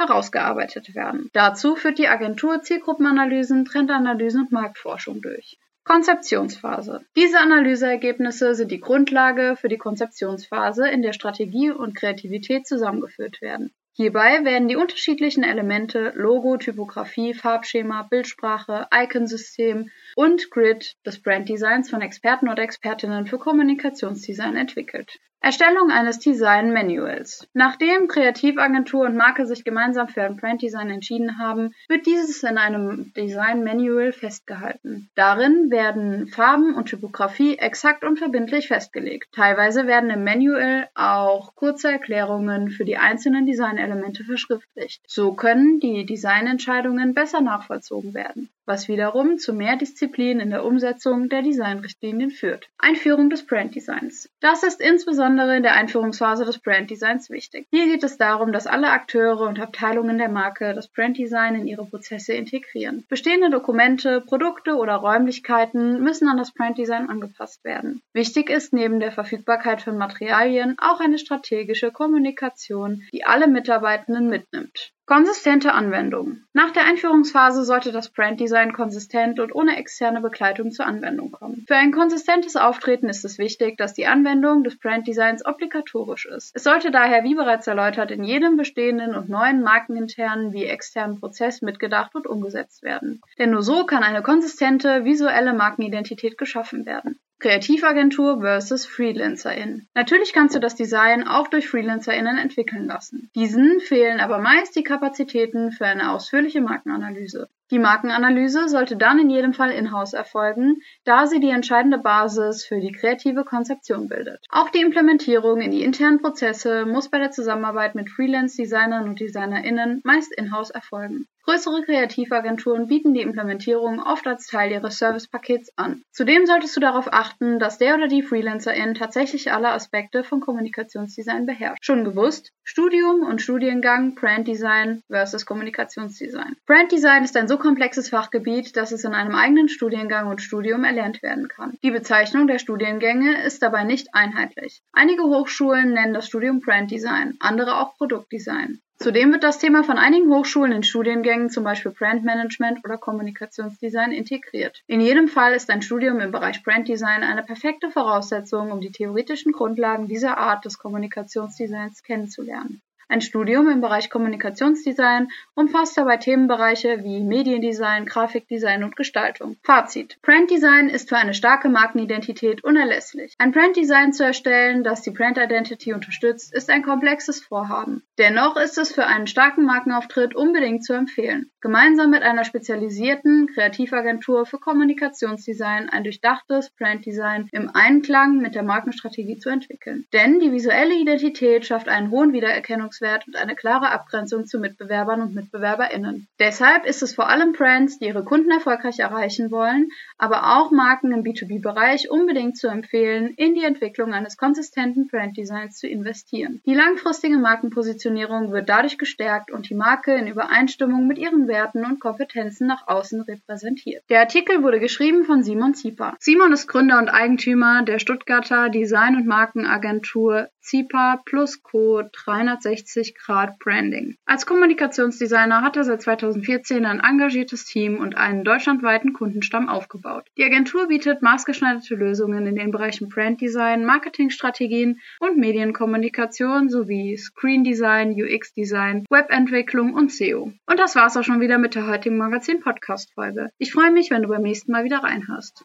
herausgearbeitet 0.00 0.96
werden. 0.96 1.30
Dazu 1.32 1.76
führt 1.76 1.98
die 1.98 2.08
Agentur 2.08 2.62
Zielgruppenanalyse 2.62 3.19
Marktanalysen, 3.20 3.66
Trendanalysen 3.66 4.40
und 4.42 4.52
Marktforschung 4.52 5.20
durch. 5.20 5.58
Konzeptionsphase. 5.84 7.04
Diese 7.16 7.38
Analyseergebnisse 7.38 8.54
sind 8.54 8.70
die 8.70 8.80
Grundlage 8.80 9.56
für 9.60 9.68
die 9.68 9.76
Konzeptionsphase, 9.76 10.88
in 10.88 11.02
der 11.02 11.12
Strategie 11.12 11.70
und 11.70 11.94
Kreativität 11.94 12.66
zusammengeführt 12.66 13.42
werden. 13.42 13.74
Hierbei 13.92 14.42
werden 14.44 14.68
die 14.68 14.76
unterschiedlichen 14.76 15.42
Elemente 15.42 16.14
Logo, 16.16 16.56
Typografie, 16.56 17.34
Farbschema, 17.34 18.04
Bildsprache, 18.04 18.86
Iconsystem 18.90 19.90
und 20.16 20.50
Grid 20.50 20.94
des 21.04 21.20
Branddesigns 21.20 21.90
von 21.90 22.00
Experten 22.00 22.48
oder 22.48 22.62
Expertinnen 22.62 23.26
für 23.26 23.38
Kommunikationsdesign 23.38 24.56
entwickelt. 24.56 25.18
Erstellung 25.42 25.90
eines 25.90 26.18
Design 26.18 26.70
Manuals. 26.74 27.48
Nachdem 27.54 28.08
Kreativagentur 28.08 29.06
und 29.06 29.16
Marke 29.16 29.46
sich 29.46 29.64
gemeinsam 29.64 30.06
für 30.06 30.22
ein 30.22 30.36
Branddesign 30.36 30.90
entschieden 30.90 31.38
haben, 31.38 31.72
wird 31.88 32.04
dieses 32.04 32.42
in 32.42 32.58
einem 32.58 33.14
Design 33.14 33.64
Manual 33.64 34.12
festgehalten. 34.12 35.08
Darin 35.14 35.70
werden 35.70 36.28
Farben 36.28 36.74
und 36.74 36.90
Typografie 36.90 37.56
exakt 37.56 38.04
und 38.04 38.18
verbindlich 38.18 38.68
festgelegt. 38.68 39.28
Teilweise 39.32 39.86
werden 39.86 40.10
im 40.10 40.24
Manual 40.24 40.88
auch 40.94 41.54
kurze 41.54 41.90
Erklärungen 41.90 42.68
für 42.68 42.84
die 42.84 42.98
einzelnen 42.98 43.46
Designelemente 43.46 44.24
verschriftlicht. 44.24 45.02
So 45.06 45.32
können 45.32 45.80
die 45.80 46.04
Designentscheidungen 46.04 47.14
besser 47.14 47.40
nachvollzogen 47.40 48.12
werden 48.12 48.50
was 48.70 48.86
wiederum 48.86 49.36
zu 49.38 49.52
mehr 49.52 49.74
Disziplin 49.74 50.38
in 50.38 50.50
der 50.50 50.64
Umsetzung 50.64 51.28
der 51.28 51.42
Designrichtlinien 51.42 52.30
führt. 52.30 52.68
Einführung 52.78 53.28
des 53.28 53.44
Branddesigns. 53.44 54.30
Das 54.38 54.62
ist 54.62 54.80
insbesondere 54.80 55.29
in 55.38 55.62
der 55.62 55.74
Einführungsphase 55.74 56.44
des 56.44 56.58
Branddesigns 56.58 57.30
wichtig. 57.30 57.66
Hier 57.70 57.86
geht 57.86 58.02
es 58.02 58.18
darum, 58.18 58.52
dass 58.52 58.66
alle 58.66 58.90
Akteure 58.90 59.42
und 59.42 59.60
Abteilungen 59.60 60.18
der 60.18 60.28
Marke 60.28 60.74
das 60.74 60.88
Branddesign 60.88 61.54
in 61.54 61.66
ihre 61.66 61.84
Prozesse 61.84 62.32
integrieren. 62.32 63.04
Bestehende 63.08 63.50
Dokumente, 63.50 64.20
Produkte 64.20 64.76
oder 64.76 64.96
Räumlichkeiten 64.96 66.02
müssen 66.02 66.28
an 66.28 66.38
das 66.38 66.52
Branddesign 66.52 67.08
angepasst 67.08 67.64
werden. 67.64 68.02
Wichtig 68.12 68.50
ist 68.50 68.72
neben 68.72 69.00
der 69.00 69.12
Verfügbarkeit 69.12 69.82
von 69.82 69.96
Materialien 69.96 70.76
auch 70.80 71.00
eine 71.00 71.18
strategische 71.18 71.90
Kommunikation, 71.90 73.02
die 73.12 73.24
alle 73.24 73.46
Mitarbeitenden 73.46 74.28
mitnimmt. 74.28 74.92
Konsistente 75.10 75.72
Anwendung. 75.72 76.44
Nach 76.52 76.70
der 76.70 76.84
Einführungsphase 76.84 77.64
sollte 77.64 77.90
das 77.90 78.10
Branddesign 78.10 78.72
konsistent 78.72 79.40
und 79.40 79.52
ohne 79.52 79.76
externe 79.76 80.20
Begleitung 80.20 80.70
zur 80.70 80.86
Anwendung 80.86 81.32
kommen. 81.32 81.64
Für 81.66 81.74
ein 81.74 81.90
konsistentes 81.90 82.54
Auftreten 82.54 83.08
ist 83.08 83.24
es 83.24 83.36
wichtig, 83.36 83.76
dass 83.76 83.92
die 83.92 84.06
Anwendung 84.06 84.62
des 84.62 84.78
Branddesigns 84.78 85.44
obligatorisch 85.44 86.26
ist. 86.26 86.52
Es 86.54 86.62
sollte 86.62 86.92
daher, 86.92 87.24
wie 87.24 87.34
bereits 87.34 87.66
erläutert, 87.66 88.12
in 88.12 88.22
jedem 88.22 88.56
bestehenden 88.56 89.16
und 89.16 89.28
neuen 89.28 89.62
markeninternen 89.62 90.52
wie 90.52 90.66
externen 90.66 91.18
Prozess 91.18 91.60
mitgedacht 91.60 92.14
und 92.14 92.28
umgesetzt 92.28 92.84
werden. 92.84 93.20
Denn 93.36 93.50
nur 93.50 93.64
so 93.64 93.86
kann 93.86 94.04
eine 94.04 94.22
konsistente 94.22 95.04
visuelle 95.04 95.54
Markenidentität 95.54 96.38
geschaffen 96.38 96.86
werden. 96.86 97.18
Kreativagentur 97.40 98.40
versus 98.40 98.86
FreelancerInnen. 98.86 99.88
Natürlich 99.94 100.32
kannst 100.32 100.54
du 100.54 100.60
das 100.60 100.76
Design 100.76 101.26
auch 101.26 101.48
durch 101.48 101.68
FreelancerInnen 101.68 102.38
entwickeln 102.38 102.86
lassen. 102.86 103.30
Diesen 103.34 103.80
fehlen 103.80 104.20
aber 104.20 104.38
meist 104.38 104.76
die 104.76 104.82
Kapazitäten 104.82 105.72
für 105.72 105.86
eine 105.86 106.12
ausführliche 106.12 106.60
Markenanalyse. 106.60 107.48
Die 107.70 107.78
Markenanalyse 107.78 108.68
sollte 108.68 108.96
dann 108.96 109.20
in 109.20 109.30
jedem 109.30 109.52
Fall 109.52 109.70
in-house 109.70 110.12
erfolgen, 110.12 110.82
da 111.04 111.28
sie 111.28 111.38
die 111.38 111.50
entscheidende 111.50 111.98
Basis 111.98 112.64
für 112.64 112.80
die 112.80 112.90
kreative 112.90 113.44
Konzeption 113.44 114.08
bildet. 114.08 114.44
Auch 114.50 114.70
die 114.70 114.80
Implementierung 114.80 115.60
in 115.60 115.70
die 115.70 115.84
internen 115.84 116.20
Prozesse 116.20 116.84
muss 116.84 117.10
bei 117.10 117.18
der 117.18 117.30
Zusammenarbeit 117.30 117.94
mit 117.94 118.10
Freelance-Designern 118.10 119.08
und 119.08 119.20
DesignerInnen 119.20 120.00
meist 120.04 120.32
in-house 120.36 120.70
erfolgen. 120.70 121.26
Größere 121.44 121.82
Kreativagenturen 121.82 122.86
bieten 122.86 123.14
die 123.14 123.22
Implementierung 123.22 124.00
oft 124.00 124.26
als 124.26 124.46
Teil 124.46 124.70
ihres 124.70 124.98
Servicepakets 124.98 125.72
an. 125.76 126.02
Zudem 126.12 126.46
solltest 126.46 126.76
du 126.76 126.80
darauf 126.80 127.12
achten, 127.12 127.58
dass 127.58 127.78
der 127.78 127.94
oder 127.94 128.08
die 128.08 128.22
Freelancerin 128.22 128.94
tatsächlich 128.94 129.52
alle 129.52 129.70
Aspekte 129.70 130.22
von 130.22 130.40
Kommunikationsdesign 130.40 131.46
beherrscht. 131.46 131.84
Schon 131.84 132.04
gewusst? 132.04 132.52
Studium 132.62 133.22
und 133.22 133.42
Studiengang 133.42 134.14
Branddesign 134.14 135.02
versus 135.08 135.46
Kommunikationsdesign. 135.46 136.56
Branddesign 136.66 137.24
ist 137.24 137.36
ein 137.36 137.48
so 137.48 137.58
komplexes 137.60 138.08
Fachgebiet, 138.08 138.76
dass 138.76 138.90
es 138.90 139.04
in 139.04 139.14
einem 139.14 139.36
eigenen 139.36 139.68
Studiengang 139.68 140.26
und 140.26 140.42
Studium 140.42 140.82
erlernt 140.82 141.22
werden 141.22 141.46
kann. 141.46 141.78
Die 141.84 141.92
Bezeichnung 141.92 142.48
der 142.48 142.58
Studiengänge 142.58 143.42
ist 143.44 143.62
dabei 143.62 143.84
nicht 143.84 144.08
einheitlich. 144.12 144.82
Einige 144.92 145.22
Hochschulen 145.22 145.92
nennen 145.92 146.14
das 146.14 146.26
Studium 146.26 146.60
Branddesign, 146.60 147.36
andere 147.38 147.78
auch 147.78 147.96
Produktdesign. 147.96 148.80
Zudem 149.02 149.32
wird 149.32 149.44
das 149.44 149.58
Thema 149.58 149.82
von 149.82 149.96
einigen 149.96 150.28
Hochschulen 150.28 150.72
in 150.72 150.82
Studiengängen, 150.82 151.48
zum 151.48 151.64
Beispiel 151.64 151.90
Brandmanagement 151.90 152.84
oder 152.84 152.98
Kommunikationsdesign, 152.98 154.12
integriert. 154.12 154.82
In 154.86 155.00
jedem 155.00 155.26
Fall 155.26 155.54
ist 155.54 155.70
ein 155.70 155.80
Studium 155.80 156.20
im 156.20 156.32
Bereich 156.32 156.62
Branddesign 156.62 157.22
eine 157.22 157.42
perfekte 157.42 157.90
Voraussetzung, 157.90 158.70
um 158.70 158.82
die 158.82 158.92
theoretischen 158.92 159.52
Grundlagen 159.52 160.06
dieser 160.06 160.36
Art 160.36 160.66
des 160.66 160.78
Kommunikationsdesigns 160.78 162.02
kennenzulernen. 162.02 162.82
Ein 163.10 163.22
Studium 163.22 163.68
im 163.68 163.80
Bereich 163.80 164.08
Kommunikationsdesign 164.08 165.32
umfasst 165.56 165.98
dabei 165.98 166.16
Themenbereiche 166.16 167.02
wie 167.02 167.24
Mediendesign, 167.24 168.06
Grafikdesign 168.06 168.84
und 168.84 168.94
Gestaltung. 168.94 169.56
Fazit. 169.64 170.16
Branddesign 170.22 170.88
ist 170.88 171.08
für 171.08 171.16
eine 171.16 171.34
starke 171.34 171.68
Markenidentität 171.68 172.62
unerlässlich. 172.62 173.34
Ein 173.38 173.50
Branddesign 173.50 174.12
zu 174.12 174.24
erstellen, 174.24 174.84
das 174.84 175.02
die 175.02 175.10
Brand 175.10 175.38
Identity 175.38 175.92
unterstützt, 175.92 176.54
ist 176.54 176.70
ein 176.70 176.84
komplexes 176.84 177.40
Vorhaben. 177.42 178.04
Dennoch 178.16 178.56
ist 178.56 178.78
es 178.78 178.92
für 178.92 179.06
einen 179.06 179.26
starken 179.26 179.64
Markenauftritt 179.64 180.36
unbedingt 180.36 180.84
zu 180.84 180.92
empfehlen. 180.92 181.50
Gemeinsam 181.60 182.10
mit 182.10 182.22
einer 182.22 182.44
spezialisierten 182.44 183.46
Kreativagentur 183.52 184.46
für 184.46 184.58
Kommunikationsdesign 184.58 185.90
ein 185.90 186.04
durchdachtes 186.04 186.70
Branddesign 186.70 187.48
im 187.52 187.70
Einklang 187.74 188.38
mit 188.38 188.54
der 188.54 188.62
Markenstrategie 188.62 189.36
zu 189.36 189.50
entwickeln. 189.50 190.06
Denn 190.14 190.40
die 190.40 190.52
visuelle 190.52 190.94
Identität 190.94 191.66
schafft 191.66 191.88
einen 191.88 192.10
hohen 192.10 192.32
Wiedererkennungswert 192.32 193.26
und 193.26 193.36
eine 193.36 193.54
klare 193.54 193.90
Abgrenzung 193.90 194.46
zu 194.46 194.58
Mitbewerbern 194.58 195.20
und 195.20 195.34
MitbewerberInnen. 195.34 196.28
Deshalb 196.38 196.86
ist 196.86 197.02
es 197.02 197.14
vor 197.14 197.28
allem 197.28 197.52
Brands, 197.52 197.98
die 197.98 198.06
ihre 198.06 198.24
Kunden 198.24 198.50
erfolgreich 198.50 198.98
erreichen 198.98 199.50
wollen, 199.50 199.88
aber 200.16 200.56
auch 200.56 200.70
Marken 200.70 201.12
im 201.12 201.22
B2B-Bereich 201.22 202.10
unbedingt 202.10 202.56
zu 202.56 202.68
empfehlen, 202.68 203.34
in 203.36 203.54
die 203.54 203.64
Entwicklung 203.64 204.14
eines 204.14 204.38
konsistenten 204.38 205.08
Branddesigns 205.08 205.76
zu 205.76 205.86
investieren. 205.86 206.62
Die 206.64 206.74
langfristige 206.74 207.36
Markenpositionierung 207.36 208.50
wird 208.50 208.70
dadurch 208.70 208.96
gestärkt 208.96 209.50
und 209.50 209.68
die 209.68 209.74
Marke 209.74 210.14
in 210.14 210.26
Übereinstimmung 210.26 211.06
mit 211.06 211.18
ihren 211.18 211.49
Werten 211.50 211.84
und 211.84 212.00
Kompetenzen 212.00 212.66
nach 212.66 212.88
außen 212.88 213.20
repräsentiert. 213.20 214.02
Der 214.08 214.20
Artikel 214.20 214.62
wurde 214.62 214.80
geschrieben 214.80 215.24
von 215.24 215.42
Simon 215.42 215.74
Zieper. 215.74 216.14
Simon 216.18 216.54
ist 216.54 216.66
Gründer 216.66 216.98
und 216.98 217.10
Eigentümer 217.10 217.82
der 217.82 217.98
Stuttgarter 217.98 218.70
Design- 218.70 219.16
und 219.16 219.26
Markenagentur 219.26 220.48
Zipa 220.60 221.20
plus 221.24 221.62
Co. 221.62 222.02
360 222.02 223.14
Grad 223.14 223.58
Branding. 223.58 224.16
Als 224.26 224.46
Kommunikationsdesigner 224.46 225.62
hat 225.62 225.76
er 225.76 225.84
seit 225.84 226.02
2014 226.02 226.84
ein 226.86 227.00
engagiertes 227.00 227.64
Team 227.64 227.98
und 227.98 228.16
einen 228.16 228.44
deutschlandweiten 228.44 229.12
Kundenstamm 229.12 229.68
aufgebaut. 229.68 230.28
Die 230.36 230.44
Agentur 230.44 230.88
bietet 230.88 231.22
maßgeschneiderte 231.22 231.94
Lösungen 231.94 232.46
in 232.46 232.56
den 232.56 232.70
Bereichen 232.70 233.08
Branddesign, 233.08 233.84
Marketingstrategien 233.84 235.00
und 235.18 235.38
Medienkommunikation 235.38 236.68
sowie 236.68 237.16
Screen 237.16 237.64
Design, 237.64 238.12
UX 238.12 238.52
Design, 238.52 239.04
Webentwicklung 239.10 239.94
und 239.94 240.12
SEO. 240.12 240.52
Und 240.66 240.78
das 240.78 240.94
war's 240.94 241.16
auch 241.16 241.24
schon 241.24 241.40
wieder 241.40 241.58
mit 241.58 241.74
der 241.74 241.86
heutigen 241.86 242.18
Magazin 242.18 242.60
Podcast 242.60 243.12
Folge. 243.14 243.50
Ich 243.58 243.72
freue 243.72 243.90
mich, 243.90 244.10
wenn 244.10 244.22
du 244.22 244.28
beim 244.28 244.42
nächsten 244.42 244.72
Mal 244.72 244.84
wieder 244.84 244.98
reinhörst. 244.98 245.64